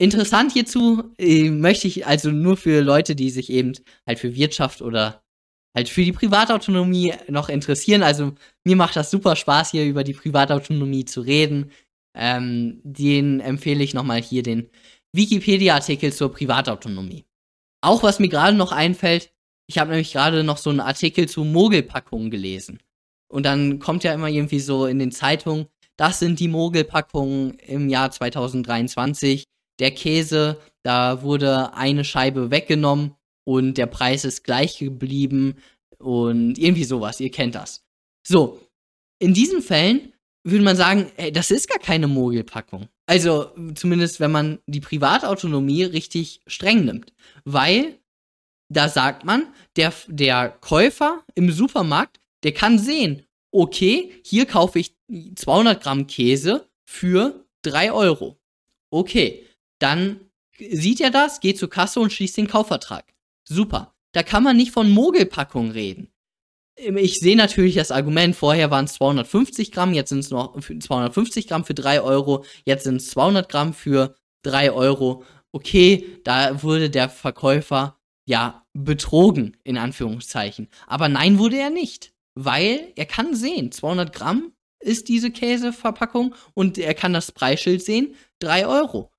Interessant 0.00 0.52
hierzu 0.52 1.14
äh, 1.18 1.50
möchte 1.50 1.86
ich 1.86 2.06
also 2.06 2.30
nur 2.30 2.56
für 2.56 2.82
Leute, 2.82 3.14
die 3.14 3.30
sich 3.30 3.50
eben 3.50 3.72
halt 4.06 4.18
für 4.18 4.34
Wirtschaft 4.34 4.82
oder 4.82 5.22
halt 5.76 5.88
für 5.88 6.04
die 6.04 6.12
Privatautonomie 6.12 7.14
noch 7.28 7.48
interessieren. 7.48 8.02
Also 8.02 8.34
mir 8.64 8.74
macht 8.74 8.96
das 8.96 9.12
super 9.12 9.36
Spaß, 9.36 9.70
hier 9.70 9.86
über 9.86 10.02
die 10.02 10.14
Privatautonomie 10.14 11.04
zu 11.04 11.20
reden. 11.20 11.70
Ähm, 12.14 12.80
den 12.84 13.40
empfehle 13.40 13.84
ich 13.84 13.94
nochmal 13.94 14.20
hier 14.20 14.42
den 14.42 14.70
Wikipedia-Artikel 15.12 16.12
zur 16.12 16.32
Privatautonomie. 16.32 17.24
Auch 17.80 18.02
was 18.02 18.18
mir 18.18 18.28
gerade 18.28 18.56
noch 18.56 18.72
einfällt, 18.72 19.32
ich 19.68 19.78
habe 19.78 19.90
nämlich 19.90 20.12
gerade 20.12 20.42
noch 20.44 20.56
so 20.56 20.70
einen 20.70 20.80
Artikel 20.80 21.28
zu 21.28 21.44
Mogelpackungen 21.44 22.30
gelesen. 22.30 22.80
Und 23.30 23.44
dann 23.44 23.78
kommt 23.78 24.04
ja 24.04 24.14
immer 24.14 24.28
irgendwie 24.28 24.60
so 24.60 24.86
in 24.86 24.98
den 24.98 25.12
Zeitungen, 25.12 25.66
das 25.96 26.20
sind 26.20 26.40
die 26.40 26.48
Mogelpackungen 26.48 27.58
im 27.58 27.88
Jahr 27.88 28.10
2023. 28.10 29.44
Der 29.80 29.90
Käse, 29.90 30.58
da 30.82 31.22
wurde 31.22 31.74
eine 31.74 32.04
Scheibe 32.04 32.50
weggenommen 32.50 33.14
und 33.44 33.74
der 33.78 33.86
Preis 33.86 34.24
ist 34.24 34.44
gleich 34.44 34.78
geblieben 34.78 35.56
und 35.98 36.56
irgendwie 36.58 36.84
sowas, 36.84 37.20
ihr 37.20 37.30
kennt 37.30 37.54
das. 37.54 37.84
So, 38.26 38.60
in 39.18 39.34
diesen 39.34 39.60
Fällen 39.60 40.12
würde 40.44 40.64
man 40.64 40.76
sagen, 40.76 41.10
ey, 41.16 41.32
das 41.32 41.50
ist 41.50 41.68
gar 41.68 41.78
keine 41.78 42.06
Mogelpackung. 42.06 42.88
Also 43.06 43.50
zumindest, 43.74 44.20
wenn 44.20 44.30
man 44.30 44.58
die 44.66 44.80
Privatautonomie 44.80 45.84
richtig 45.84 46.40
streng 46.46 46.84
nimmt. 46.84 47.12
Weil 47.44 47.98
da 48.68 48.88
sagt 48.88 49.24
man, 49.24 49.46
der, 49.76 49.92
der 50.06 50.50
Käufer 50.60 51.24
im 51.34 51.50
Supermarkt, 51.50 52.20
der 52.42 52.52
kann 52.52 52.78
sehen, 52.78 53.22
okay, 53.50 54.12
hier 54.24 54.46
kaufe 54.46 54.78
ich 54.78 54.94
200 55.36 55.82
Gramm 55.82 56.06
Käse 56.06 56.68
für 56.84 57.44
3 57.62 57.92
Euro. 57.92 58.38
Okay, 58.90 59.46
dann 59.78 60.20
sieht 60.58 61.00
er 61.00 61.10
das, 61.10 61.40
geht 61.40 61.58
zur 61.58 61.70
Kasse 61.70 62.00
und 62.00 62.12
schließt 62.12 62.36
den 62.36 62.48
Kaufvertrag. 62.48 63.04
Super. 63.44 63.94
Da 64.12 64.22
kann 64.22 64.42
man 64.42 64.56
nicht 64.56 64.72
von 64.72 64.90
Mogelpackung 64.90 65.70
reden. 65.70 66.08
Ich 66.78 67.18
sehe 67.18 67.36
natürlich 67.36 67.74
das 67.74 67.90
Argument, 67.90 68.36
vorher 68.36 68.70
waren 68.70 68.84
es 68.84 68.94
250 68.94 69.72
Gramm, 69.72 69.94
jetzt 69.94 70.10
sind 70.10 70.20
es 70.20 70.30
noch 70.30 70.58
250 70.58 71.48
Gramm 71.48 71.64
für 71.64 71.74
3 71.74 72.02
Euro, 72.02 72.44
jetzt 72.64 72.84
sind 72.84 72.96
es 72.96 73.10
200 73.10 73.48
Gramm 73.48 73.74
für 73.74 74.14
3 74.42 74.72
Euro. 74.72 75.24
Okay, 75.50 76.20
da 76.24 76.62
wurde 76.62 76.88
der 76.90 77.08
Verkäufer 77.08 77.98
ja 78.26 78.64
betrogen, 78.74 79.56
in 79.64 79.76
Anführungszeichen. 79.76 80.68
Aber 80.86 81.08
nein, 81.08 81.38
wurde 81.38 81.58
er 81.58 81.70
nicht. 81.70 82.12
Weil 82.34 82.92
er 82.94 83.06
kann 83.06 83.34
sehen, 83.34 83.72
200 83.72 84.12
Gramm 84.12 84.52
ist 84.80 85.08
diese 85.08 85.32
Käseverpackung 85.32 86.34
und 86.54 86.78
er 86.78 86.94
kann 86.94 87.12
das 87.12 87.32
Preisschild 87.32 87.82
sehen, 87.82 88.14
3 88.38 88.66
Euro. 88.68 89.10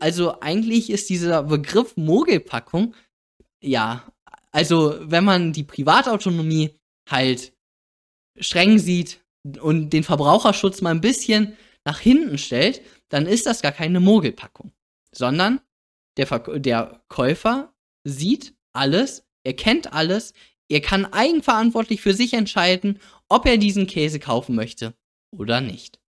Also 0.00 0.40
eigentlich 0.40 0.90
ist 0.90 1.08
dieser 1.08 1.44
Begriff 1.44 1.96
Mogelpackung 1.96 2.94
ja, 3.66 4.04
also 4.52 4.96
wenn 5.00 5.24
man 5.24 5.52
die 5.52 5.64
Privatautonomie 5.64 6.78
halt 7.08 7.52
streng 8.38 8.78
sieht 8.78 9.24
und 9.60 9.90
den 9.90 10.04
Verbraucherschutz 10.04 10.80
mal 10.82 10.90
ein 10.90 11.00
bisschen 11.00 11.56
nach 11.84 12.00
hinten 12.00 12.38
stellt, 12.38 12.82
dann 13.08 13.26
ist 13.26 13.46
das 13.46 13.62
gar 13.62 13.72
keine 13.72 14.00
Mogelpackung, 14.00 14.72
sondern 15.12 15.60
der, 16.16 16.26
Ver 16.26 16.40
der 16.58 17.02
Käufer 17.08 17.72
sieht 18.04 18.54
alles, 18.72 19.24
er 19.44 19.54
kennt 19.54 19.92
alles, 19.92 20.32
er 20.68 20.80
kann 20.80 21.04
eigenverantwortlich 21.06 22.00
für 22.00 22.14
sich 22.14 22.34
entscheiden, 22.34 22.98
ob 23.28 23.46
er 23.46 23.56
diesen 23.56 23.86
Käse 23.86 24.18
kaufen 24.18 24.56
möchte 24.56 24.94
oder 25.30 25.60
nicht. 25.60 26.00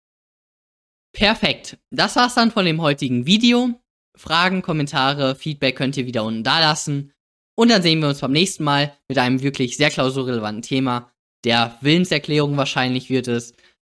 Perfekt. 1.12 1.78
Das 1.90 2.16
war's 2.16 2.34
dann 2.34 2.50
von 2.50 2.64
dem 2.64 2.82
heutigen 2.82 3.26
Video. 3.26 3.80
Fragen, 4.16 4.62
Kommentare, 4.62 5.36
Feedback 5.36 5.76
könnt 5.76 5.96
ihr 5.96 6.06
wieder 6.06 6.24
unten 6.24 6.42
da 6.42 6.60
lassen. 6.60 7.12
Und 7.58 7.72
dann 7.72 7.82
sehen 7.82 7.98
wir 7.98 8.08
uns 8.08 8.20
beim 8.20 8.30
nächsten 8.30 8.62
Mal 8.62 8.96
mit 9.08 9.18
einem 9.18 9.42
wirklich 9.42 9.76
sehr 9.76 9.90
klausurrelevanten 9.90 10.62
Thema. 10.62 11.10
Der 11.44 11.76
Willenserklärung 11.80 12.56
wahrscheinlich 12.56 13.10
wird 13.10 13.26
es. 13.26 13.52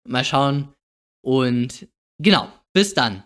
Mal 0.08 0.24
schauen. 0.24 0.74
Und 1.22 1.90
genau, 2.20 2.48
bis 2.72 2.94
dann. 2.94 3.26